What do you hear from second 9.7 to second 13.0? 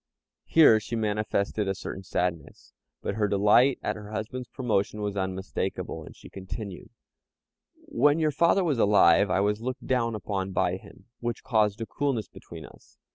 down upon by him, which caused a coolness between us.